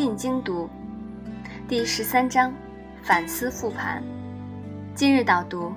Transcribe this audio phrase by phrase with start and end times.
[0.00, 0.66] 进精读，
[1.68, 2.50] 第十三章
[3.02, 4.02] 反思复盘。
[4.94, 5.74] 今日导读：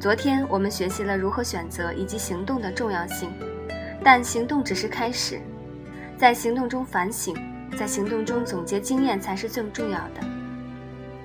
[0.00, 3.30] 昨天我们学习了如何选择以及行动的重要性，
[4.02, 5.38] 但行动只是开始，
[6.16, 7.36] 在行动中反省，
[7.76, 10.26] 在行动中总结经验才是最重要的。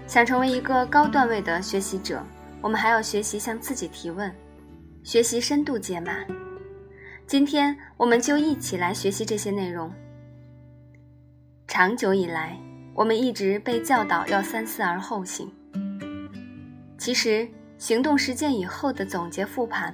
[0.06, 2.22] 想成为一个高段位的学习者，
[2.60, 4.30] 我们还要学习向自己提问，
[5.02, 6.12] 学习深度解码。
[7.26, 9.90] 今天我们就一起来学习这些内容。
[11.76, 12.58] 长久以来，
[12.94, 15.52] 我们一直被教导要三思而后行。
[16.98, 17.46] 其实，
[17.78, 19.94] 行动实践以后的总结复盘，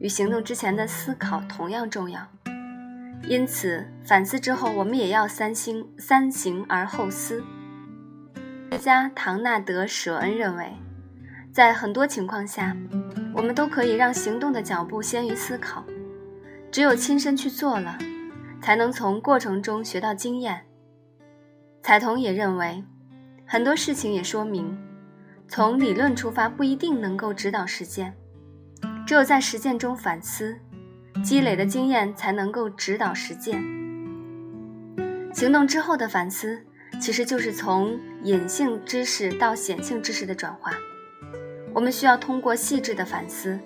[0.00, 2.20] 与行动之前的思考同样重要。
[3.28, 7.44] 因此，反思之后，我们也要三心三行而后思。
[8.70, 10.72] 作家唐纳德·舍恩认为，
[11.52, 12.76] 在很多情况下，
[13.32, 15.84] 我们都可以让行动的脚步先于思考。
[16.72, 17.96] 只有亲身去做了，
[18.60, 20.66] 才能从过程中学到经验。
[21.86, 22.82] 彩童也认为，
[23.44, 24.74] 很多事情也说明。
[25.46, 28.14] 从理论出发不一定能够指导实践，
[29.06, 30.56] 只有在实践中反思，
[31.22, 33.62] 积累的经验才能够指导实践。
[35.34, 36.58] 行动之后的反思，
[36.98, 40.72] 其实就是从隐性知识到显性知识的转化。
[41.74, 43.60] 我们需要通过细致的反思，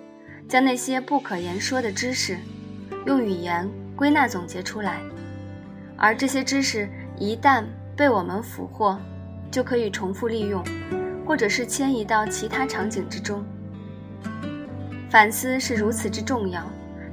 [0.45, 2.37] 将那些不可言说的知识，
[3.05, 4.99] 用语言归纳总结出来，
[5.95, 6.85] 而这些知识
[7.17, 7.63] 一旦
[7.99, 8.97] 被我们俘获，
[9.51, 10.63] 就可以重复利用。
[11.25, 13.43] 或者是迁移到其他场景之中。
[15.11, 16.63] 反思是如此之重要，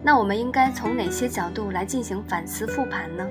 [0.03, 3.27] 那我们应该从哪些角度来进行反思复盘呢？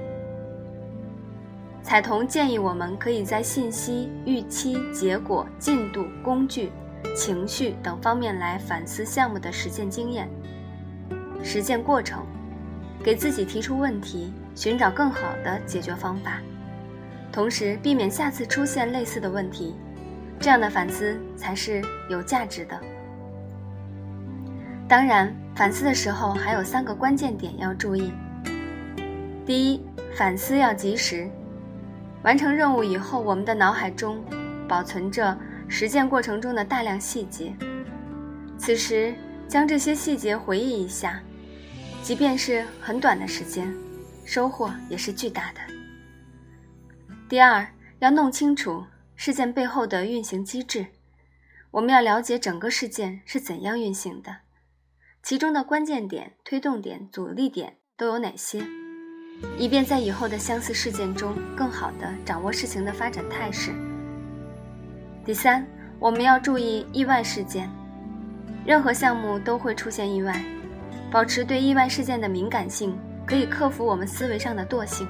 [1.81, 6.71] 彩童建议我们可以在信息、预期、结果、进度、工具、
[7.15, 10.29] 情绪等方面来反思项目的实践经验、
[11.41, 12.23] 实践过程，
[13.03, 16.39] 给自己提出问题，寻找更好的解决方法，
[17.35, 19.75] 同时避免下次出现类似的问题。
[20.39, 22.79] 这样的反思才是有价值的。
[24.87, 28.13] 当然，反思的时候还有三个关键点要注意：
[29.45, 29.83] 第一，
[30.15, 31.29] 反思要及时。
[32.23, 34.23] 完成任务以后，我们的脑海中
[34.65, 37.53] 保存着实践过程中的大量细节，
[38.57, 39.13] 此时
[39.45, 41.19] 将这些细节回忆一下，
[42.01, 43.75] 即便是很短的时间，
[44.23, 45.74] 收获也是巨大的。
[47.27, 47.67] 第二，
[47.99, 48.85] 要弄清楚。
[49.15, 50.87] 事件背后的运行机制，
[51.71, 54.35] 我们要了解整个事件是怎样运行的，
[55.23, 58.61] 其中的关键点、推动点、阻力点都有哪些，
[59.57, 63.71] 以便在以后的相似事件中更好地掌握事情的发展态势。
[65.23, 65.65] 第三，
[65.97, 67.69] 我们要注意意外事件，
[68.65, 70.43] 任何项目都会出现意外，
[71.09, 75.07] 保持对意外事件的敏感性，可以克服我们思维上的惰性，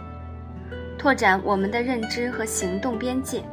[1.05, 3.43] 拓展我们的认知和行动边界。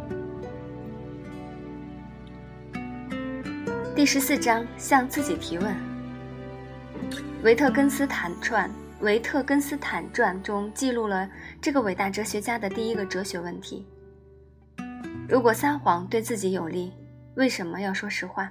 [3.94, 5.76] 第十四章向自己提问。
[7.42, 8.70] 维特根斯坦传
[9.00, 11.28] 《维特根斯坦传》中记录了
[11.60, 13.86] 这个伟大哲学家的第一个哲学问题：
[15.28, 16.90] 如果撒谎对自己有利，
[17.34, 18.50] 为什么要说实话？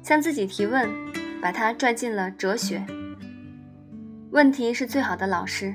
[0.00, 0.88] 向自己提问，
[1.42, 2.86] 把它拽进了哲学。
[4.30, 5.74] 问题是最好的老师，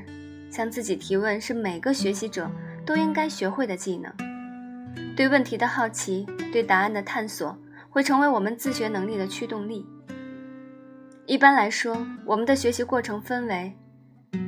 [0.50, 2.50] 向自己提问是每个学习者
[2.86, 4.14] 都应该学会的技能。
[5.16, 7.58] 对问题的好奇，对答案的探索。
[7.92, 9.84] 会成为我们自学能力的驱动力。
[11.26, 13.76] 一般来说，我们的学习过程分为：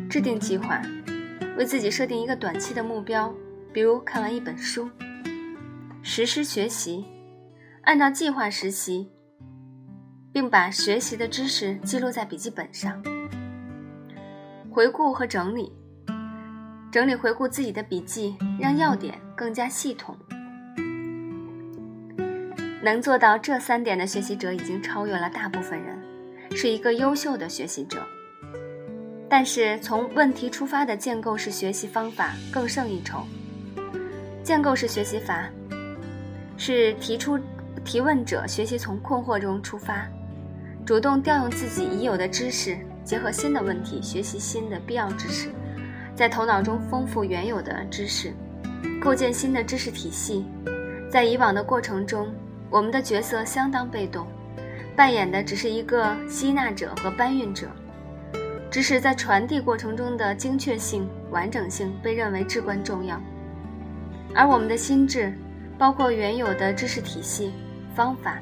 [0.07, 0.79] 制定计划，
[1.57, 3.33] 为自己设定一个短期的目标，
[3.73, 4.87] 比如看完一本书；
[6.03, 7.03] 实施学习，
[7.81, 9.09] 按照计划实习，
[10.31, 13.01] 并把学习的知识记录在笔记本上；
[14.69, 15.73] 回顾和整理，
[16.91, 20.13] 整理回顾自己的笔记，让要点更加系统。
[22.83, 25.97] 能做到这三点的学习者已经超越了大部分人，
[26.53, 27.99] 是一个优秀的学习者。
[29.29, 33.23] 但是，从问题出发的建构式学习方法更胜一筹。
[34.43, 35.45] 建构式学习法
[36.57, 37.39] 是提出
[37.85, 40.05] 提问者学习从困惑中出发，
[40.85, 45.49] 主动调用自己已有的知识，结合新的问题学习新的必要知识，
[46.15, 48.33] 在头脑中丰富原有的知识，
[49.01, 50.45] 构建新的知识体系。
[51.09, 52.33] 在以往的过程中。
[52.71, 54.25] 我们的角色相当被动，
[54.95, 57.67] 扮演的只是一个吸纳者和搬运者。
[58.69, 63.21] 知识在传递过程中的精确性、完整性被认为至关重要，
[64.33, 65.33] 而我们的心智，
[65.77, 67.51] 包括原有的知识体系、
[67.93, 68.39] 方法、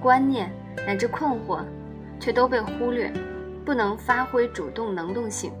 [0.00, 0.50] 观念
[0.86, 1.60] 乃至困惑，
[2.18, 3.12] 却都被忽略，
[3.66, 5.52] 不能发挥主动能动性。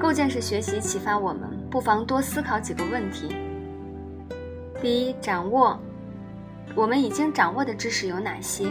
[0.00, 3.34] 构建式学习启发我们，不妨多思考几个问题：
[4.82, 5.80] 第一，掌握
[6.74, 8.68] 我们已经掌握的知识有哪些？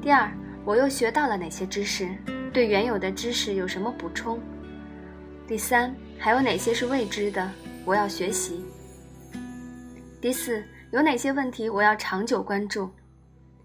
[0.00, 0.30] 第二，
[0.64, 2.08] 我又学到了哪些知识？
[2.52, 4.38] 对原有的知识有什么补充？
[5.46, 7.50] 第三，还有哪些是未知的？
[7.84, 8.64] 我要学习。
[10.20, 12.90] 第四，有哪些问题我要长久关注，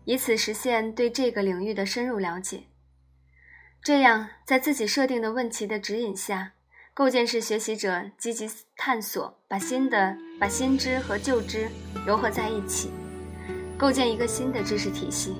[0.05, 2.63] 以此实现对这个领域的深入了解？
[3.83, 6.52] 这样，在自己设定的问题的指引下，
[6.95, 8.47] 构建式学习者积极
[8.77, 11.67] 探索，把新的把新知和旧知
[12.05, 12.91] 融合在一起，
[13.75, 15.33] 构建一个新的知识体系。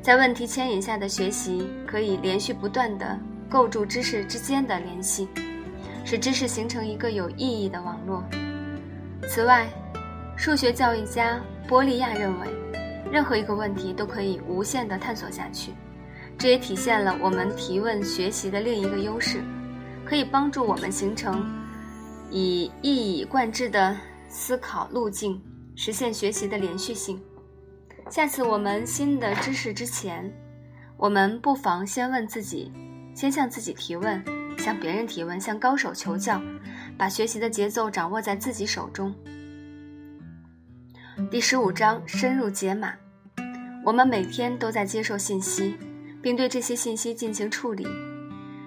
[0.00, 3.18] 在问题牵引下的学习，可以连续不断地
[3.50, 5.28] 构筑知识之间的联系，
[6.04, 8.22] 使知识形成一个有意义的网络。
[9.28, 9.68] 此外，
[10.36, 12.46] 数学教育家波利亚认为，
[13.10, 15.72] 任何一个问题都可以无限地探索下去。
[16.38, 19.42] 这也体现了我们提问学习的另一个优势，
[20.14, 21.44] 可以帮助我们形成
[22.30, 23.96] 以一以贯之的
[24.28, 25.42] 思考路径，
[25.74, 27.20] 实现学习的连续性。
[28.08, 30.32] 下次我们新的知识之前，
[30.96, 32.70] 我们不妨先问自己，
[33.12, 34.22] 先向自己提问，
[34.56, 36.40] 向别人提问，向高手求教，
[36.96, 39.12] 把学习的节奏掌握在自己手中。
[41.28, 42.94] 第十五章深入解码。
[43.84, 45.74] 我们每天都在接受信息，
[46.22, 47.84] 并对这些信息进行处理。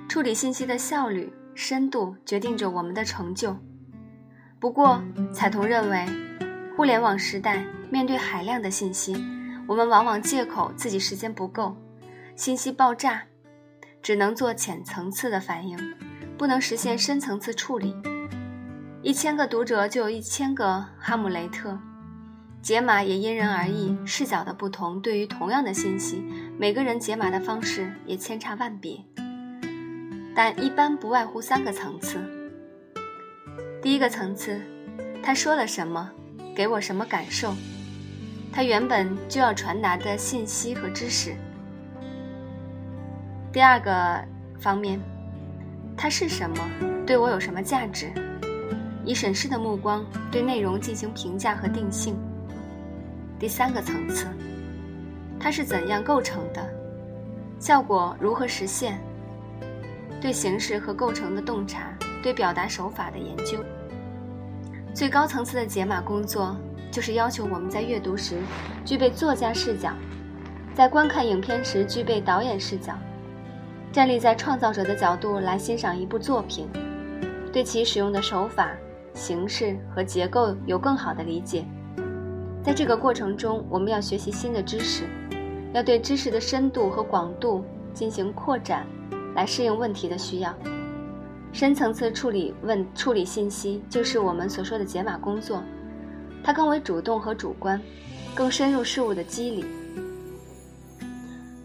[0.09, 1.29] 处理信息的效率、
[1.59, 3.57] 深度决定着我们的成就。
[4.59, 5.01] 不过，
[5.33, 6.05] 彩童认为，
[6.75, 7.65] 互联网时代。
[7.89, 9.15] 面对海量的信息，
[9.65, 11.75] 我们往往借口自己时间不够，
[12.35, 13.23] 信息爆炸，
[14.03, 15.75] 只能做浅层次的反应，
[16.37, 17.95] 不能实现深层次处理。
[19.01, 21.79] 一千个读者就有一千个哈姆雷特，
[22.61, 26.21] 解码也因人而异，视角的不同，对于同样的信息，
[26.59, 29.01] 每个人解码的方式也千差万别。
[30.37, 32.19] 但一般不外乎三个层次。
[33.81, 34.61] 第一个层次，
[35.23, 36.11] 他说了什么，
[36.55, 37.55] 给我什么感受。
[38.53, 41.33] 他原本就要传达的信息和知识。
[43.51, 44.23] 第二个
[44.59, 45.01] 方面，
[45.97, 46.69] 它是什么，
[47.03, 48.11] 对我有什么价值？
[49.03, 52.15] 以审视的目光对内容进行评价和定性。
[53.39, 54.27] 第三个层次，
[55.39, 56.63] 它是怎样构成的？
[57.59, 59.01] 效果如何实现？
[60.21, 63.63] 对形式和构成的洞察，对表达手法的研究。
[64.93, 66.55] 最高层次的解码工作。
[66.89, 68.37] 就是要求我们在阅读时
[68.83, 69.91] 具备作家视角，
[70.73, 72.93] 在观看影片时具备导演视角，
[73.91, 76.67] 站立在创造者的角度来欣赏一部作品，
[77.51, 78.71] 对其使用的手法、
[79.13, 81.65] 形式和结构有更好的理解。
[82.63, 85.03] 在这个过程中，我们要学习新的知识，
[85.73, 87.63] 要对知识的深度和广度
[87.93, 88.87] 进行扩展，
[89.37, 90.53] 来适应问题的需要。
[91.53, 95.63] 深层次处理问处理信息，就是我们所说的解码工作。
[96.43, 97.81] 它更为主动和主观，
[98.35, 99.65] 更深入事物的机理。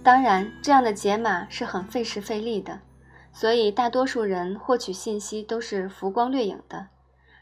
[0.03, 2.81] 当然，这样的解码是很费时费力的，
[3.33, 6.89] 所以大多数人获取信息都是浮光掠影的，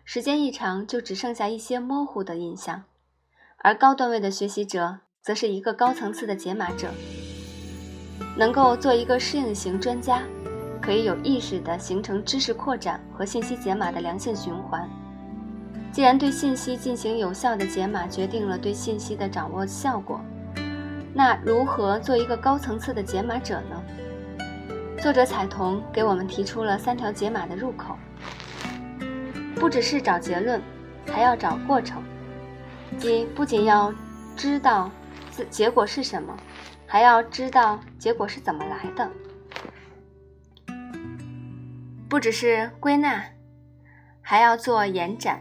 [0.05, 2.85] 时间一长就只剩下一些模糊的印象。
[3.59, 6.89] 而高段位的学习者，则是一个高层次的解码者，
[8.37, 10.23] 能够做一个适应型专家，
[10.81, 14.89] 可以有意识地形成知识扩展和信息解码的良性循环。
[15.93, 20.21] 既然对信息进行有效的解码决定了对信息的掌握效果，
[21.13, 23.83] 那如何做一个高层次的解码者呢？
[25.03, 27.97] 作者彩童给我们提出了三条解码的入口，
[29.57, 30.61] 不只是找结论，
[31.07, 32.03] 还要找过程，
[32.99, 33.93] 即不仅要
[34.37, 34.91] 知道
[35.51, 36.37] 结果是什么，
[36.93, 39.09] 还要知道结果是怎么来的，
[42.09, 43.25] 不只是归纳，
[44.21, 45.41] 还要做延展。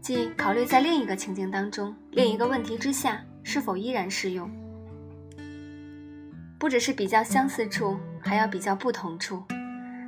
[0.00, 4.48] 即考虑在另一个情境当中、另一个问题之下是否依然适用。
[6.60, 9.42] 不只是比较相似处，还要比较不同处，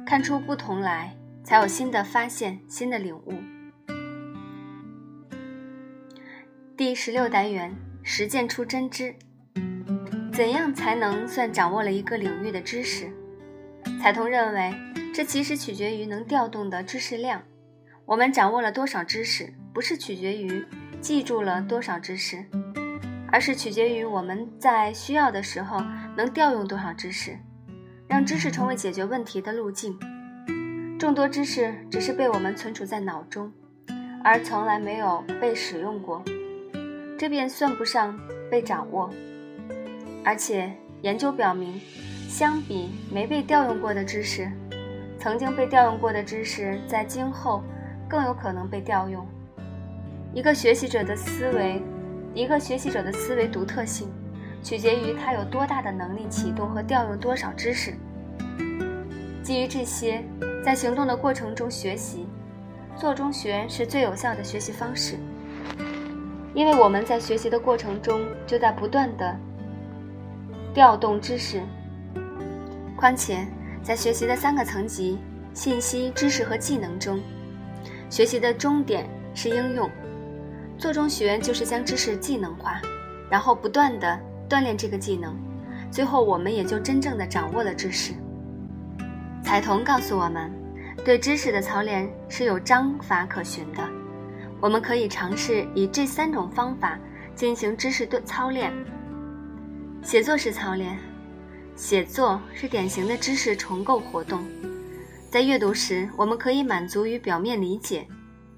[0.07, 3.35] 看出不同来，才有新的发现、新的领悟。
[6.77, 7.75] 第十六单元：
[8.05, 9.17] 实践出真知。
[10.33, 13.11] 怎样才能算掌握了一个领域的知识？
[14.01, 14.73] 彩童认为，
[15.13, 17.43] 这其实取决于能调动的知识量。
[18.07, 19.53] 我们掌握了多少知识？
[19.73, 20.65] 不是取决于
[21.01, 22.45] 记住了多少知识，
[23.31, 25.81] 而是取决于我们在需要的时候
[26.17, 27.37] 能调用多少知识，
[28.09, 29.99] 让知识成为解决问题的路径。
[30.99, 33.53] 众多知识只是被我们存储在脑中，
[34.23, 36.23] 而从来没有被使用过，
[37.19, 38.19] 这便算不上
[38.51, 39.11] 被掌握。
[40.25, 40.71] 而且
[41.03, 41.81] 研究表明，
[42.29, 44.51] 相比没被调用过的知识，
[45.19, 47.63] 曾经被调用过的知识，在今后
[48.09, 49.27] 更有可能被调用。
[50.33, 51.83] 一个学习者的思维，
[52.35, 54.09] 一个学习者的思维独特性，
[54.63, 57.95] 取决于他有多大的能力启动和调用多少知识。
[59.43, 60.23] 基于这些，
[60.63, 62.27] 在行动的过程中学习，
[62.95, 65.19] 做中学是最有效的学习方式。
[66.53, 69.37] 因为我们在学习的过程中就在不断的
[70.73, 71.63] 调动知识。
[72.97, 73.47] 况且，
[73.83, 75.19] 在学习的三个层级——
[75.53, 77.21] 信息、知识和技能中，
[78.09, 79.91] 学习的终点是应用。
[80.79, 82.81] 做中学就是将知识技能化，
[83.29, 85.37] 然后不断的锻炼这个技能，
[85.91, 88.13] 最后我们也就真正的掌握了知识。
[89.43, 90.53] 彩童告诉我们，
[91.05, 93.83] 对知识的操练是有章法可循的。
[94.61, 96.99] 我们可以尝试以这三种方法
[97.35, 98.73] 进行知识的操练。
[100.03, 100.99] 写作式操练，
[101.77, 104.45] 写作是典型的知识重构活动。
[105.31, 108.07] 在阅读时，我们可以满足于表面理解，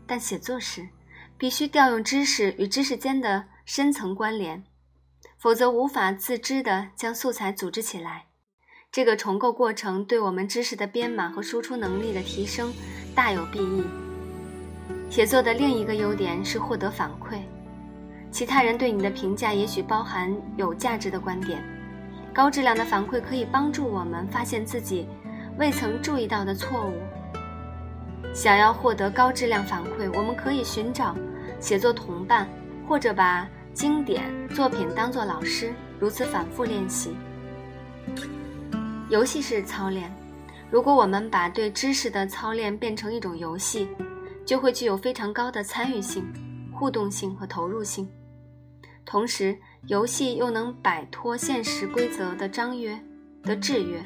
[0.07, 0.89] 但写作时
[1.37, 4.63] 必须调用知识与知识间的深层关联，
[5.39, 8.27] 否则无法自知地将素材组织起来。
[8.91, 12.73] 这个重构过程对我们知识的编码和输出能力的提升
[13.15, 13.85] 大有裨益。
[15.11, 17.41] 写作的另一个优点是获得反馈，
[18.33, 21.63] 其他人对你的评价也许包含有价值的观点。
[22.33, 25.07] 高质量的反馈可以帮助我们发现自己
[25.59, 26.95] 未曾注意到的错误。
[28.35, 31.15] 想要获得高质量反馈，我们可以寻找
[31.61, 32.49] 写作同伴，
[32.89, 37.15] 或者把经典作品当作老师，如此反复练习。
[39.11, 40.11] 游戏式操练，
[40.71, 43.89] 如果我们把对知识的操练变成一种游戏。
[44.45, 46.27] 就会具有非常高的参与性、
[46.73, 48.11] 互动性和投入性，
[49.05, 49.57] 同时
[49.89, 52.99] 游戏又能摆脱现实规则的章约
[53.43, 54.03] 的制约，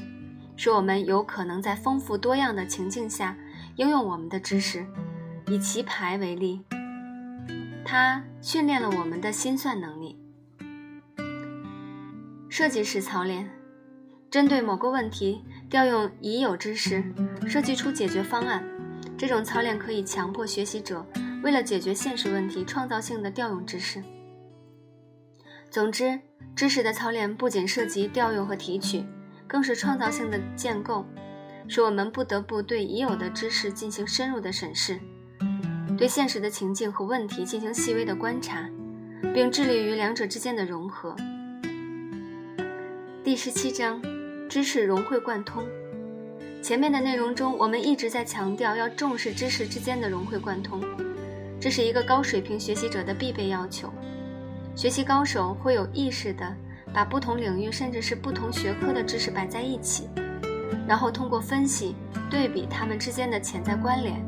[0.57, 3.37] 使我们有可能在丰富多样的情境下
[3.77, 4.87] 应用我们的知识。
[5.49, 6.61] 以棋牌为例，
[7.85, 10.19] 它训练了我们的心算能力。
[12.49, 13.49] 设计式操练，
[14.29, 17.05] 针对某个问题，调用已有知识，
[17.47, 18.65] 设计出解决方案。
[19.17, 21.07] 这种操练可以强迫学习者
[21.45, 24.03] 为了解决现实问题，创造性的调用知识。
[25.71, 26.19] 总之，
[26.55, 29.05] 知识的操练不仅涉及调用和提取，
[29.47, 31.05] 更是创造性的建构，
[31.69, 34.99] 使我们不得不对已有的知识进行深入的审视，
[35.99, 38.67] 对现实的情境和问题进行细微的观察，
[39.35, 41.15] 并致力于两者之间的融合。
[43.23, 44.01] 第十七章：
[44.49, 45.63] 知识融会贯通。
[46.63, 50.83] 前面的内容中，我们一直在强调要重视知识之间的融会贯通，
[51.61, 53.93] 这是一个高水平学习者的必备要求。
[54.77, 56.55] 学习高手会有意识地
[56.93, 60.07] 把不同领域甚至是不同学科的知识摆在一起，
[60.87, 61.97] 然后通过分析、
[62.31, 64.23] 对比它们之间的潜在关联，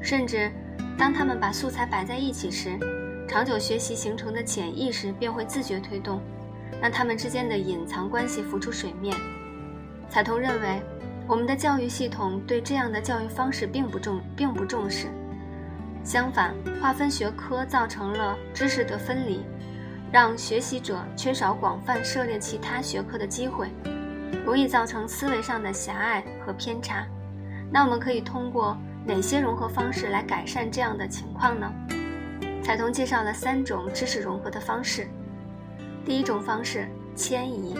[0.00, 0.50] 甚至
[0.98, 2.76] 当他们把素材摆在一起时，
[3.28, 6.20] 长久学习形成的潜意识便会自觉推动，
[6.82, 9.16] 让他们之间的隐藏关系浮出水面。
[10.10, 10.82] 彩童认为。
[11.28, 15.08] 我们的教育系统对这样的教育方式并不重，并不重视。
[16.04, 19.40] 相反，划分学科造成了知识的分离，
[20.12, 23.68] 让学习者缺少广泛涉猎其他学科的机会，
[24.44, 27.06] 容易造成思维上的狭隘和偏差。
[27.70, 31.72] 那我们可以通过哪些融合方式来改善这样的情况呢？
[32.62, 35.06] 彩童介绍了三种知识融合的方式。
[36.04, 37.74] 第一种方式，迁移，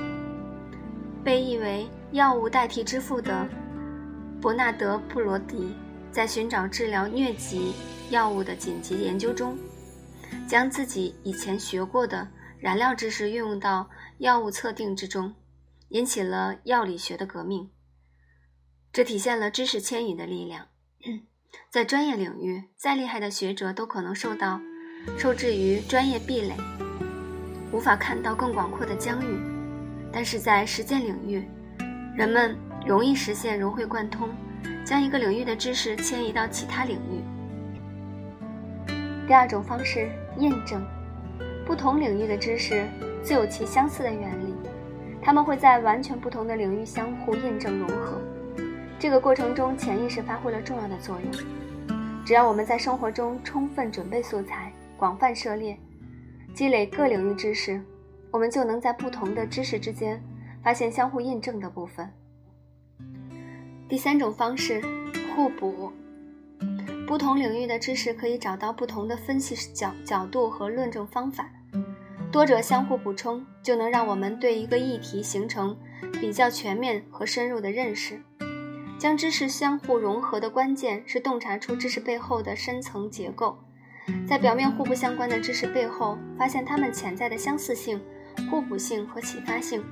[1.24, 1.86] 被译为。
[2.12, 3.46] 药物代替之父的
[4.40, 5.74] 伯纳德·布罗迪
[6.12, 7.74] 在寻找治疗疟疾
[8.10, 9.58] 药物的紧急研究中，
[10.46, 12.28] 将自己以前学过的
[12.58, 15.34] 燃料知识运用到药物测定之中，
[15.90, 17.70] 引起了药理学的革命。
[18.92, 20.68] 这体现了知识迁移的力量。
[21.70, 24.60] 在专业领域，再厉害的学者都可能受到
[25.16, 26.54] 受制于专业壁垒，
[27.72, 29.38] 无法看到更广阔的疆域。
[30.12, 31.46] 但是在实践领域，
[32.16, 32.56] 人们
[32.86, 34.30] 容易实现融会贯通，
[34.84, 37.22] 将一个领域的知识迁移到其他领域。
[39.26, 40.84] 第二种方式，印证
[41.66, 42.86] 不同领域的知识
[43.22, 44.54] 自有其相似的原理，
[45.20, 48.20] 它们会在完全不同的领域相互印证融合。
[48.98, 51.96] 这个过程中，潜意识发挥了重要的作用。
[52.24, 55.76] 只要我们在生活中充分准备素材，广泛涉猎，
[56.54, 57.80] 积累各领域知识，
[58.30, 60.22] 我们就能在不同的知识之间。
[60.62, 62.10] 发现相互印证的部分。
[63.88, 64.82] 第三种方式，
[65.36, 65.92] 互补。
[67.06, 71.48] 不同领域的知识可以找到不同的分析角角度和论证方法，
[72.32, 75.76] 多者相互补充，就能让我们对一个议题形成
[76.20, 78.20] 比较全面和深入的认识。
[78.98, 83.56] 将知识相互融合的关键是洞察出知识背后的深层结构，
[84.26, 88.00] 在表面互不相关的知识背后，发现它们潜在的相似性、
[88.50, 89.84] 互补性和启发性，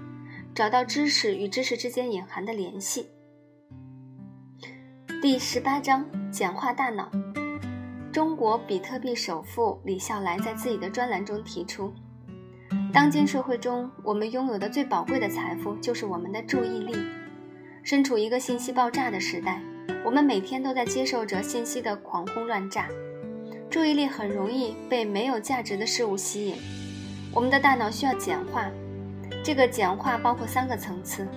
[0.52, 3.06] 找到知识与知识之间隐含的联系。
[5.22, 7.08] 第十八章：简化大脑。
[8.12, 11.94] 中国比特币首富李笑来在自己的专栏中提出，
[12.92, 16.96] 当今社会中，我们拥有的最宝贵的财富就是我们的注意力。
[17.84, 19.62] 身处一个信息爆炸的时代，
[20.04, 22.88] 我们每天都在接受着信息的狂轰乱炸，
[23.70, 26.56] 注意力很容易被没有价值的事物吸引。
[27.32, 28.68] 我们的大脑需要简化，
[29.44, 31.28] 这个简化包括三个层次：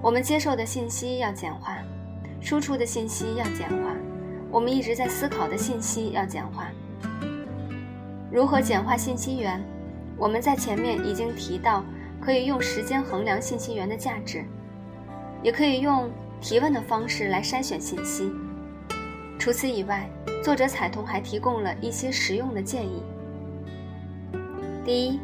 [0.00, 1.76] 我们接受的信息要简化，
[2.42, 3.94] 输出的信息要简化。
[4.50, 6.68] 我们一直在思考的信息要简化，
[8.30, 9.64] 如何简化信息源？
[10.18, 11.82] 我们在前面已经提到，
[12.20, 14.44] 可以用时间衡量信息源的价值，
[15.42, 18.30] 也可以用提问的方式来筛选信息。
[19.38, 20.06] 除此以外，
[20.44, 23.02] 作者彩童还提供了一些实用的建议。
[24.84, 25.18] 第一，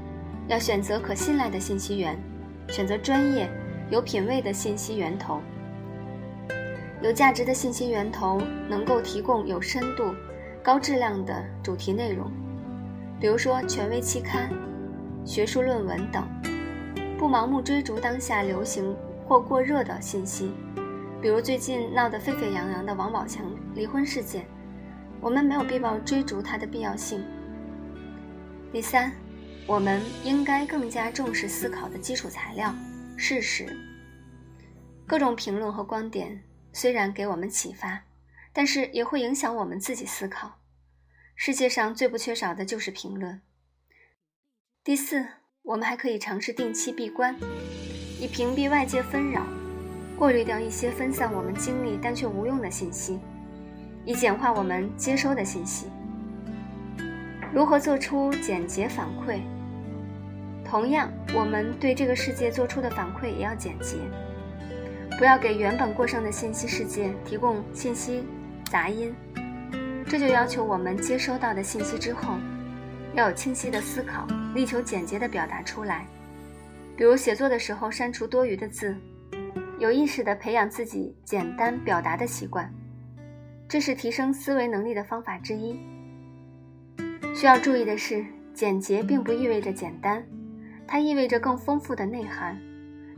[0.47, 2.17] 要选择可信赖的信息源，
[2.69, 3.51] 选择专业、
[3.91, 5.43] 有品位的信息源头。
[7.01, 10.13] 有价值的信息源头能够提供有深度、
[10.63, 12.31] 高质量的主题内容，
[13.21, 14.51] 比如说权威期刊、
[15.25, 16.27] 学术论文等。
[17.17, 18.95] 不盲目追逐当下流行
[19.27, 20.53] 或过热的信息，
[21.21, 24.45] 比如最近闹得沸沸扬扬的王宝强离婚事件，
[25.21, 27.21] 我们没有必要追逐它的必要性。
[28.73, 29.13] 第三，
[29.67, 32.73] 我们应该更加重视思考的基础材料——
[33.17, 33.67] 事实。
[35.07, 36.41] 各种评论和观点。
[36.73, 38.05] 虽然给我们启发，
[38.53, 40.59] 但是也会影响我们自己思考。
[41.35, 43.41] 世界上最不缺少的就是评论。
[44.83, 45.27] 第四，
[45.63, 47.37] 我们还可以尝试定期闭关，
[48.21, 49.47] 以屏蔽外界纷扰，
[50.17, 53.21] 过滤掉一些分散我们精力但却无用的信息，
[54.05, 55.87] 以简化我们接收的信息。
[57.53, 59.41] 如何做出简洁反馈？
[60.65, 63.97] 同样，我们对这个世界做出的反馈也要简洁。
[65.19, 68.25] 不要给原本过剩的信息世界提供信息
[68.71, 69.13] 杂音，
[70.07, 72.35] 这就要求我们接收到的信息之后，
[73.15, 76.07] 要有清晰的思考，力求简洁的表达出来。
[76.97, 78.97] 比如写作的时候删除多余的字，
[79.81, 82.73] 有意识的培养自己简单表达的习惯，
[83.69, 85.81] 这是提升思维能力的方法之一。
[87.35, 90.25] 需要注意的是，简洁并不意味着简单，
[90.87, 92.57] 它意味着更丰富的内涵，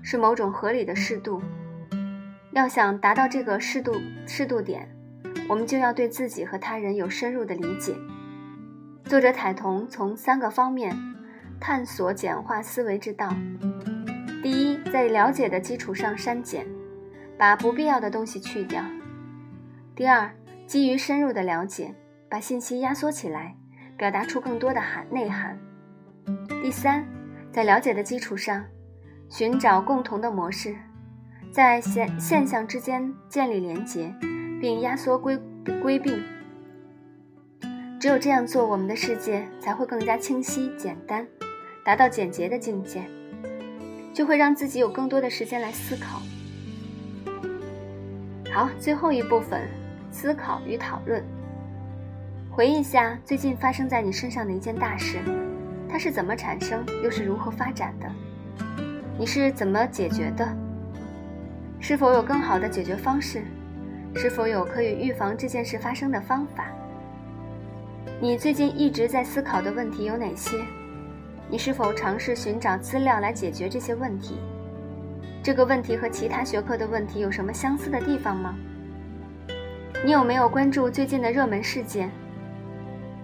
[0.03, 1.43] 是某种合理的适度。
[2.53, 3.95] 要想达到这个适度
[4.27, 4.89] 适度点，
[5.49, 7.95] 我们就要对自己和他人有深入的理解。
[9.05, 10.97] 作者彩彤从三个方面
[11.61, 13.33] 探索简化思维之道：
[14.43, 16.67] 第一，在了解的基础上删减，
[17.39, 18.83] 把不必要的东西去掉；
[19.95, 20.29] 第二，
[20.67, 21.95] 基于深入的了解，
[22.29, 23.55] 把信息压缩起来，
[23.97, 25.57] 表达出更多的含内涵；
[26.63, 27.07] 第三，
[27.53, 28.65] 在了解的基础上，
[29.29, 30.75] 寻找共同的模式。
[31.53, 34.15] 在现现象之间建立连结，
[34.61, 35.37] 并压缩规
[35.83, 36.23] 规并。
[37.99, 41.27] 只有这样做，我们的世界才会更加清晰简单，
[41.85, 43.03] 达到简洁的境界，
[44.15, 46.23] 就会让自己有更多的时间来思考。
[48.53, 49.69] 好，最后一部分，
[50.13, 51.23] 思考与讨论。
[52.49, 55.19] 回忆一下最近发生在你身上的一件大事，
[55.89, 58.09] 它是怎么产生，又是如何发展的？
[59.19, 60.49] 你是怎么解决的？
[61.81, 63.43] 是否有更好的解决方式？
[64.15, 66.67] 是否有可以预防这件事发生的方法？
[68.21, 70.59] 你最近一直在思考的问题有哪些？
[71.49, 74.37] 你是否尝试寻找资料来解决这些问题？
[75.43, 78.55] 这个问题和其他学科的问题有什么相似的地方吗？
[80.05, 82.11] 你有没有关注最近的热门事件？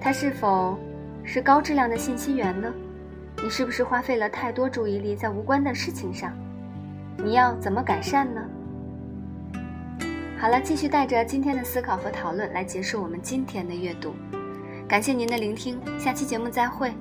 [0.01, 0.79] 它是否
[1.23, 2.73] 是高质量的信息源呢？
[3.43, 6.33] 你是不是花费了太多注意力在无关的事情上？
[7.25, 8.41] 你要怎么改善呢？
[10.39, 14.15] 好了，继续带着今天的思考和讨论来结束我们今天的阅读。
[14.87, 16.93] 感谢您的聆听，下期节目再会。